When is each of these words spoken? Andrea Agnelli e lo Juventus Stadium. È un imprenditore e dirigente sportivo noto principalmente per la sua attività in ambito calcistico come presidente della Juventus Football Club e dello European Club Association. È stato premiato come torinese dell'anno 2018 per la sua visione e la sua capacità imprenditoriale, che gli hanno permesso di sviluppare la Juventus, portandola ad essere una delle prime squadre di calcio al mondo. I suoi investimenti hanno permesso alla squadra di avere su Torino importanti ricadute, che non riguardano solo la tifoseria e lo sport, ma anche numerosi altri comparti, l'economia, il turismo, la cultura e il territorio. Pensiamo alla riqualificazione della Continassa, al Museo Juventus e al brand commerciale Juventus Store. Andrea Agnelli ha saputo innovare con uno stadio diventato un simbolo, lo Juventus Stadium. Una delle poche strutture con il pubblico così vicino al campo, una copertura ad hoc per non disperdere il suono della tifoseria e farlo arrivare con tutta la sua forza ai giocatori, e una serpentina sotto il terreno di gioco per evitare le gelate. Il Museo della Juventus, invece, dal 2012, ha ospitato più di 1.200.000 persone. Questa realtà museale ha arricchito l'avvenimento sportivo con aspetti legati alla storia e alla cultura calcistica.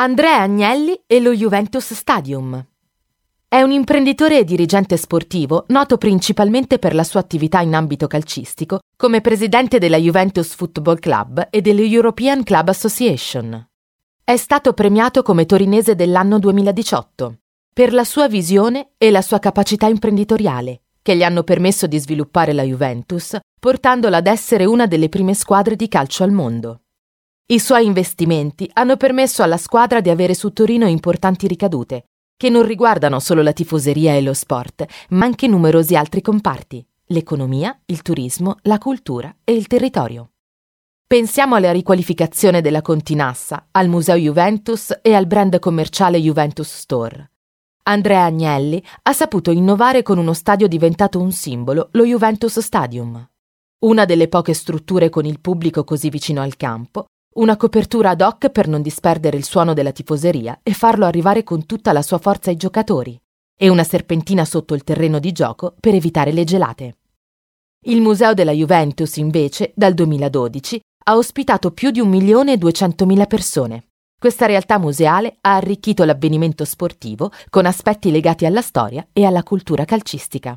Andrea 0.00 0.42
Agnelli 0.42 1.02
e 1.08 1.18
lo 1.18 1.34
Juventus 1.34 1.92
Stadium. 1.92 2.64
È 3.48 3.60
un 3.62 3.72
imprenditore 3.72 4.38
e 4.38 4.44
dirigente 4.44 4.96
sportivo 4.96 5.64
noto 5.70 5.98
principalmente 5.98 6.78
per 6.78 6.94
la 6.94 7.02
sua 7.02 7.18
attività 7.18 7.62
in 7.62 7.74
ambito 7.74 8.06
calcistico 8.06 8.78
come 8.96 9.20
presidente 9.20 9.80
della 9.80 9.96
Juventus 9.96 10.54
Football 10.54 11.00
Club 11.00 11.48
e 11.50 11.60
dello 11.62 11.82
European 11.82 12.44
Club 12.44 12.68
Association. 12.68 13.68
È 14.22 14.36
stato 14.36 14.72
premiato 14.72 15.22
come 15.22 15.46
torinese 15.46 15.96
dell'anno 15.96 16.38
2018 16.38 17.38
per 17.74 17.92
la 17.92 18.04
sua 18.04 18.28
visione 18.28 18.90
e 18.98 19.10
la 19.10 19.20
sua 19.20 19.40
capacità 19.40 19.88
imprenditoriale, 19.88 20.82
che 21.02 21.16
gli 21.16 21.24
hanno 21.24 21.42
permesso 21.42 21.88
di 21.88 21.98
sviluppare 21.98 22.52
la 22.52 22.62
Juventus, 22.62 23.36
portandola 23.58 24.18
ad 24.18 24.28
essere 24.28 24.64
una 24.64 24.86
delle 24.86 25.08
prime 25.08 25.34
squadre 25.34 25.74
di 25.74 25.88
calcio 25.88 26.22
al 26.22 26.30
mondo. 26.30 26.82
I 27.50 27.60
suoi 27.60 27.86
investimenti 27.86 28.68
hanno 28.74 28.98
permesso 28.98 29.42
alla 29.42 29.56
squadra 29.56 30.02
di 30.02 30.10
avere 30.10 30.34
su 30.34 30.52
Torino 30.52 30.86
importanti 30.86 31.46
ricadute, 31.46 32.08
che 32.36 32.50
non 32.50 32.62
riguardano 32.62 33.20
solo 33.20 33.40
la 33.40 33.54
tifoseria 33.54 34.14
e 34.14 34.20
lo 34.20 34.34
sport, 34.34 34.84
ma 35.10 35.24
anche 35.24 35.46
numerosi 35.46 35.96
altri 35.96 36.20
comparti, 36.20 36.86
l'economia, 37.06 37.74
il 37.86 38.02
turismo, 38.02 38.56
la 38.64 38.76
cultura 38.76 39.34
e 39.44 39.54
il 39.54 39.66
territorio. 39.66 40.32
Pensiamo 41.06 41.54
alla 41.54 41.72
riqualificazione 41.72 42.60
della 42.60 42.82
Continassa, 42.82 43.68
al 43.70 43.88
Museo 43.88 44.16
Juventus 44.16 44.98
e 45.00 45.14
al 45.14 45.26
brand 45.26 45.58
commerciale 45.58 46.20
Juventus 46.20 46.70
Store. 46.70 47.30
Andrea 47.84 48.24
Agnelli 48.24 48.84
ha 49.04 49.12
saputo 49.14 49.50
innovare 49.52 50.02
con 50.02 50.18
uno 50.18 50.34
stadio 50.34 50.68
diventato 50.68 51.18
un 51.18 51.32
simbolo, 51.32 51.88
lo 51.92 52.04
Juventus 52.04 52.58
Stadium. 52.58 53.26
Una 53.86 54.04
delle 54.04 54.28
poche 54.28 54.52
strutture 54.52 55.08
con 55.08 55.24
il 55.24 55.40
pubblico 55.40 55.82
così 55.84 56.10
vicino 56.10 56.42
al 56.42 56.58
campo, 56.58 57.06
una 57.38 57.56
copertura 57.56 58.10
ad 58.10 58.20
hoc 58.20 58.50
per 58.50 58.66
non 58.66 58.82
disperdere 58.82 59.36
il 59.36 59.44
suono 59.44 59.72
della 59.72 59.92
tifoseria 59.92 60.58
e 60.62 60.72
farlo 60.72 61.06
arrivare 61.06 61.44
con 61.44 61.66
tutta 61.66 61.92
la 61.92 62.02
sua 62.02 62.18
forza 62.18 62.50
ai 62.50 62.56
giocatori, 62.56 63.20
e 63.56 63.68
una 63.68 63.84
serpentina 63.84 64.44
sotto 64.44 64.74
il 64.74 64.82
terreno 64.82 65.18
di 65.18 65.30
gioco 65.32 65.74
per 65.78 65.94
evitare 65.94 66.32
le 66.32 66.44
gelate. 66.44 66.96
Il 67.86 68.00
Museo 68.00 68.34
della 68.34 68.50
Juventus, 68.50 69.16
invece, 69.16 69.72
dal 69.76 69.94
2012, 69.94 70.80
ha 71.04 71.16
ospitato 71.16 71.70
più 71.70 71.90
di 71.90 72.02
1.200.000 72.02 73.26
persone. 73.26 73.84
Questa 74.18 74.46
realtà 74.46 74.78
museale 74.78 75.36
ha 75.40 75.54
arricchito 75.54 76.02
l'avvenimento 76.02 76.64
sportivo 76.64 77.30
con 77.50 77.66
aspetti 77.66 78.10
legati 78.10 78.46
alla 78.46 78.62
storia 78.62 79.06
e 79.12 79.24
alla 79.24 79.44
cultura 79.44 79.84
calcistica. 79.84 80.56